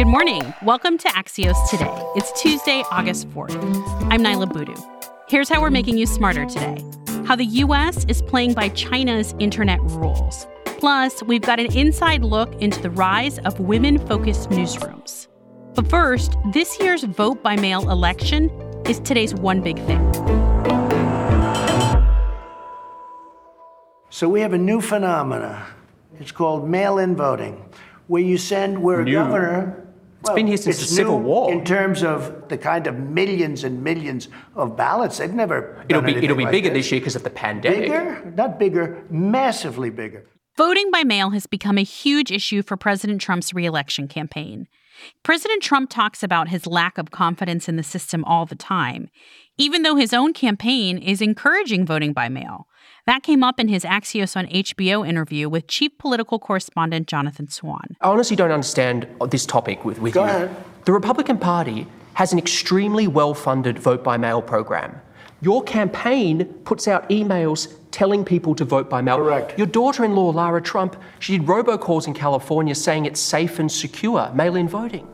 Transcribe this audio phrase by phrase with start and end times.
[0.00, 0.54] Good morning.
[0.62, 1.92] Welcome to Axios Today.
[2.16, 3.54] It's Tuesday, August 4th.
[4.10, 4.82] I'm Niala Boodhoo.
[5.28, 6.82] Here's how we're making you smarter today
[7.26, 8.06] how the U.S.
[8.08, 10.46] is playing by China's internet rules.
[10.64, 15.28] Plus, we've got an inside look into the rise of women focused newsrooms.
[15.74, 18.48] But first, this year's vote by mail election
[18.86, 20.00] is today's one big thing.
[24.08, 25.66] So we have a new phenomena.
[26.18, 27.62] It's called mail-in voting,
[28.06, 29.20] where you send where New.
[29.20, 29.79] a governor.
[30.20, 31.50] It's been here since the Civil War.
[31.50, 35.84] In terms of the kind of millions and millions of ballots, they've never.
[35.88, 36.86] It'll done be it'll be like bigger this.
[36.86, 37.80] this year because of the pandemic.
[37.82, 40.26] Bigger, not bigger, massively bigger.
[40.56, 44.68] Voting by mail has become a huge issue for President Trump's reelection campaign.
[45.22, 49.08] President Trump talks about his lack of confidence in the system all the time,
[49.56, 52.66] even though his own campaign is encouraging voting by mail.
[53.06, 57.96] That came up in his Axios on HBO interview with chief political correspondent Jonathan Swan.
[58.00, 60.30] I honestly don't understand this topic with, with Go you.
[60.30, 60.56] ahead.
[60.84, 65.00] The Republican Party has an extremely well-funded vote by mail program.
[65.42, 69.16] Your campaign puts out emails telling people to vote by mail.
[69.16, 69.56] Correct.
[69.58, 74.68] Your daughter-in-law, Lara Trump, she did robocalls in California saying it's safe and secure, mail-in
[74.68, 75.08] voting.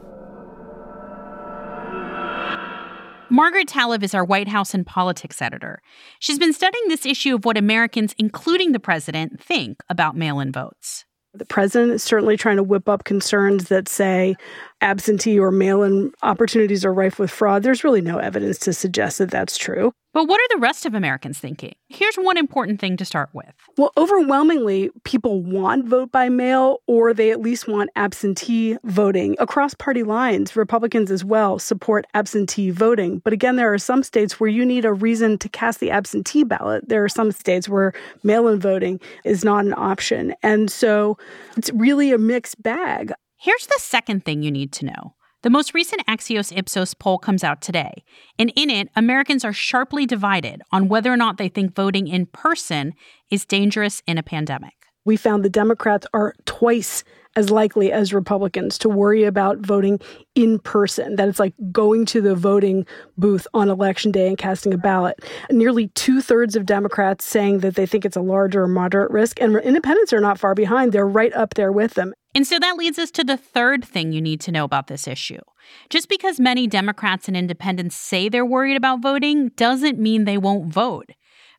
[3.28, 5.82] Margaret Talev is our White House and politics editor.
[6.20, 10.52] She's been studying this issue of what Americans, including the president, think about mail in
[10.52, 11.04] votes.
[11.34, 14.36] The president is certainly trying to whip up concerns that say
[14.80, 17.62] absentee or mail in opportunities are rife with fraud.
[17.62, 19.92] There's really no evidence to suggest that that's true.
[20.12, 21.74] But what are the rest of Americans thinking?
[21.90, 23.52] Here's one important thing to start with.
[23.76, 29.36] Well, overwhelmingly, people want vote by mail or they at least want absentee voting.
[29.38, 33.18] Across party lines, Republicans as well support absentee voting.
[33.24, 36.44] But again, there are some states where you need a reason to cast the absentee
[36.44, 36.88] ballot.
[36.88, 40.34] There are some states where mail in voting is not an option.
[40.42, 41.18] And so
[41.58, 43.12] it's really a mixed bag.
[43.38, 45.14] Here's the second thing you need to know.
[45.42, 48.02] The most recent Axios Ipsos poll comes out today,
[48.38, 52.26] and in it, Americans are sharply divided on whether or not they think voting in
[52.26, 52.94] person
[53.30, 54.72] is dangerous in a pandemic.
[55.04, 57.04] We found the Democrats are twice
[57.36, 60.00] as likely as Republicans to worry about voting
[60.34, 62.86] in person, that it's like going to the voting
[63.18, 65.20] booth on election day and casting a ballot.
[65.50, 69.40] Nearly two thirds of Democrats saying that they think it's a large or moderate risk,
[69.40, 70.92] and independents are not far behind.
[70.92, 72.14] They're right up there with them.
[72.36, 75.08] And so that leads us to the third thing you need to know about this
[75.08, 75.40] issue.
[75.88, 80.70] Just because many Democrats and independents say they're worried about voting doesn't mean they won't
[80.70, 81.12] vote.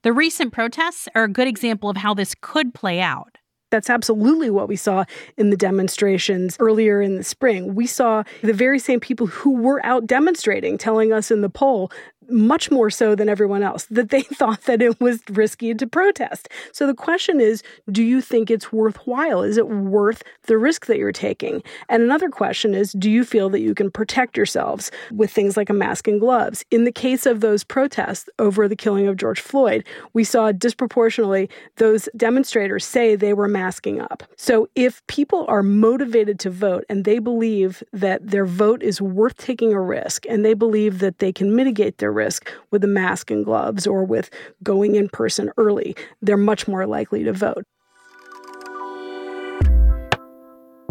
[0.03, 3.39] The recent protests are a good example of how this could play out.
[3.71, 5.05] That's absolutely what we saw
[5.35, 7.73] in the demonstrations earlier in the spring.
[7.73, 11.91] We saw the very same people who were out demonstrating telling us in the poll
[12.29, 16.49] much more so than everyone else that they thought that it was risky to protest.
[16.71, 19.43] So the question is, do you think it's worthwhile?
[19.43, 21.63] Is it worth the risk that you're taking?
[21.89, 25.69] And another question is, do you feel that you can protect yourselves with things like
[25.69, 26.63] a mask and gloves?
[26.71, 29.83] In the case of those protests over the killing of George Floyd,
[30.13, 34.23] we saw disproportionately those demonstrators say they were masking up.
[34.35, 39.37] So if people are motivated to vote and they believe that their vote is worth
[39.37, 43.31] taking a risk and they believe that they can mitigate their risk with a mask
[43.31, 44.29] and gloves or with
[44.63, 47.63] going in person early, they're much more likely to vote.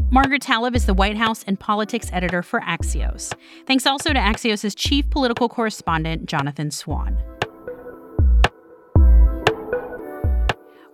[0.08, 3.34] Margaret Talev is the White House and politics editor for Axios.
[3.66, 7.18] Thanks also to Axios' chief political correspondent, Jonathan Swan.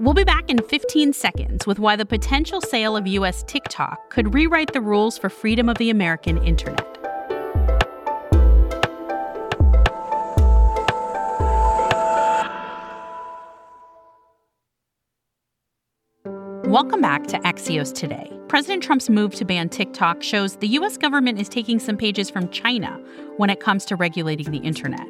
[0.02, 3.44] We'll be back in 15 seconds with why the potential sale of U.S.
[3.46, 6.91] TikTok could rewrite the rules for freedom of the American internet.
[16.72, 18.32] Welcome back to Axios Today.
[18.48, 20.96] President Trump's move to ban TikTok shows the U.S.
[20.96, 22.98] government is taking some pages from China
[23.36, 25.06] when it comes to regulating the internet.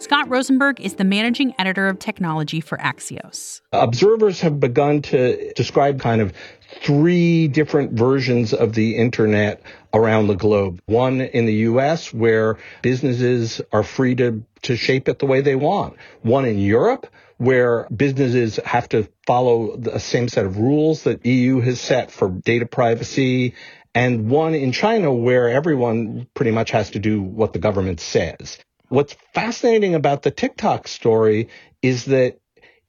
[0.00, 3.62] Scott Rosenberg is the managing editor of technology for Axios.
[3.72, 6.34] Observers have begun to describe kind of
[6.82, 9.62] three different versions of the internet
[9.94, 10.78] around the globe.
[10.84, 15.56] One in the US where businesses are free to, to shape it the way they
[15.56, 15.96] want.
[16.22, 17.06] One in Europe
[17.38, 22.28] where businesses have to follow the same set of rules that EU has set for
[22.28, 23.54] data privacy.
[23.94, 28.58] And one in China where everyone pretty much has to do what the government says.
[28.88, 31.48] What's fascinating about the TikTok story
[31.82, 32.38] is that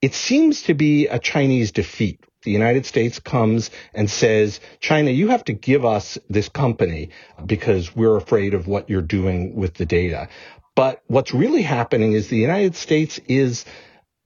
[0.02, 2.24] it seems to be a Chinese defeat.
[2.44, 7.10] The United States comes and says, China, you have to give us this company
[7.46, 10.30] because we're afraid of what you're doing with the data.
[10.80, 13.66] But what's really happening is the United States is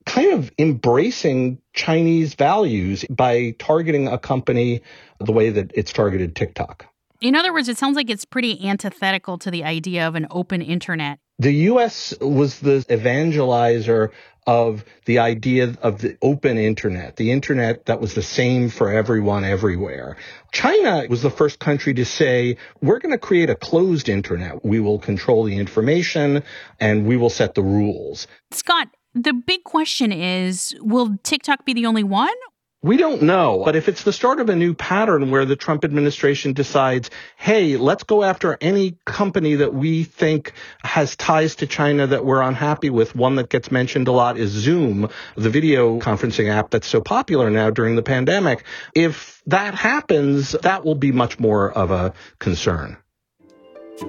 [0.06, 4.84] kind of embracing Chinese values by targeting a company
[5.20, 6.86] the way that it's targeted TikTok.
[7.22, 10.62] In other words, it sounds like it's pretty antithetical to the idea of an open
[10.62, 11.18] internet.
[11.40, 14.12] The US was the evangelizer
[14.48, 19.44] of the idea of the open internet, the internet that was the same for everyone
[19.44, 20.18] everywhere.
[20.52, 24.64] China was the first country to say, we're going to create a closed internet.
[24.64, 26.44] We will control the information
[26.80, 28.28] and we will set the rules.
[28.52, 32.34] Scott, the big question is will TikTok be the only one?
[32.84, 35.86] We don't know, but if it's the start of a new pattern where the Trump
[35.86, 40.52] administration decides, hey, let's go after any company that we think
[40.84, 44.52] has ties to China that we're unhappy with, one that gets mentioned a lot is
[44.52, 48.66] Zoom, the video conferencing app that's so popular now during the pandemic.
[48.94, 52.98] If that happens, that will be much more of a concern.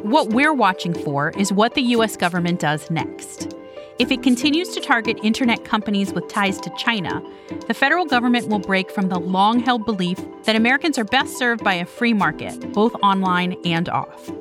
[0.02, 2.16] What we're watching for is what the U.S.
[2.16, 3.54] government does next.
[3.96, 7.23] If it continues to target internet companies with ties to China,
[7.69, 11.62] the federal government will break from the long held belief that Americans are best served
[11.62, 14.32] by a free market, both online and off.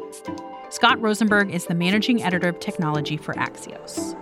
[0.71, 4.15] Scott Rosenberg is the managing editor of technology for Axios.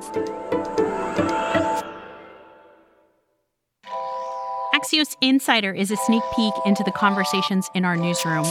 [4.75, 8.45] Axios Insider is a sneak peek into the conversations in our newsroom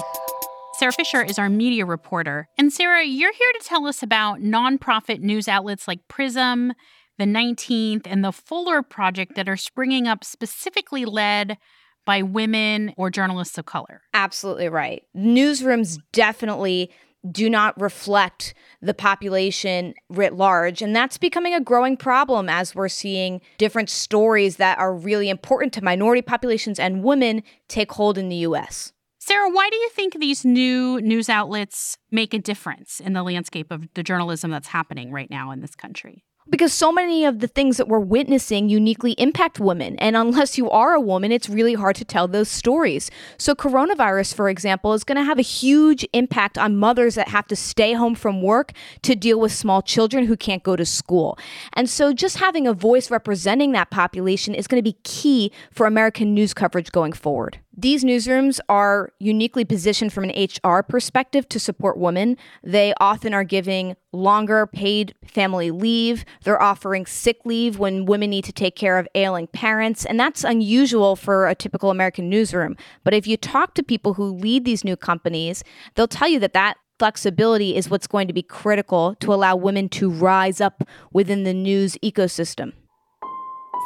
[0.81, 2.49] Sara Fischer is our media reporter.
[2.57, 6.73] And Sara, you're here to tell us about nonprofit news outlets like Prism,
[7.19, 11.59] the 19th, and the Fuller Project that are springing up specifically led
[12.07, 14.01] by women or journalists of color.
[14.15, 15.03] Absolutely right.
[15.15, 16.91] Newsrooms definitely
[17.31, 20.81] do not reflect the population writ large.
[20.81, 25.75] And that's becoming a growing problem as we're seeing different stories that are really important
[25.75, 28.95] to minority populations and women take hold in the US.
[29.31, 33.71] Sara, why do you think these new news outlets make a difference in the landscape
[33.71, 36.25] of the journalism that's happening right now in this country?
[36.51, 39.97] because so many of the things that we're witnessing uniquely impact women.
[39.99, 43.11] And unless you are a woman, it's really hard to tell those stories.
[43.39, 47.47] So, coronavirus, for example, is going to have a huge impact on mothers that have
[47.49, 48.73] to stay home from work
[49.03, 51.39] to deal with small children who can't go to school.
[51.75, 55.87] And so, just having a voice representing that population is going to be key for
[55.87, 57.61] American news coverage going forward.
[57.81, 62.37] These newsrooms are uniquely positioned from an HR perspective to support women.
[62.63, 66.27] They often are giving longer paid family leave.
[66.45, 70.05] They're offering sick leave when women need to take care of ailing parents.
[70.05, 72.77] And that's unusual for a typical American newsroom.
[73.03, 76.53] But if you talk to people who lead these new companies, they'll tell you that
[76.53, 81.45] that flexibility is what's going to be critical to allow women to rise up within
[81.45, 82.75] the news ecosystem.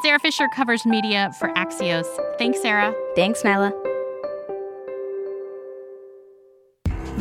[0.05, 2.05] Sara Fischer covers media for Axios.
[2.37, 2.95] Thanks, Sara.
[3.17, 3.73] Thanks, Niala.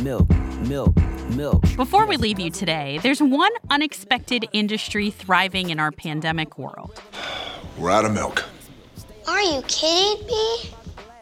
[0.04, 0.30] Milk,
[0.68, 0.94] milk,
[1.30, 1.62] milk.
[1.78, 7.02] Before we leave you today, there's one unexpected industry thriving in our pandemic world.
[7.78, 8.44] We're out of milk.
[9.30, 10.74] Are you kidding me?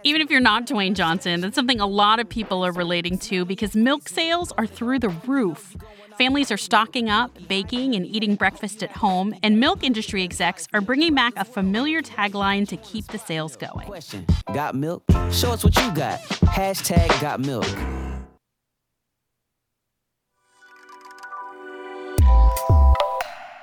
[0.01, 3.45] Even if you're not Dwayne Johnson, that's something a lot of people are relating to
[3.45, 5.77] because milk sales are through the roof.
[6.17, 10.81] Families are stocking up, baking, and eating breakfast at home, and milk industry execs are
[10.81, 13.87] bringing back a familiar tagline to keep the sales going.
[13.87, 14.25] Question.
[14.53, 15.03] Got milk?
[15.31, 16.19] Show us what you got.
[16.19, 17.65] Hashtag got milk.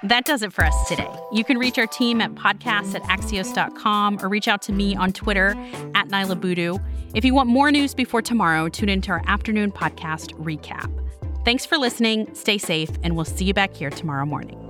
[0.05, 1.11] That does it for us today.
[1.33, 5.13] You can reach our team at podcasts at axios.com or reach out to me on
[5.13, 5.51] Twitter
[5.95, 6.79] at Niala Boodhoo.
[7.15, 10.89] If you want more news before tomorrow, tune into our afternoon podcast recap.
[11.45, 14.68] Thanks for listening, stay safe, and we'll see you back here tomorrow morning.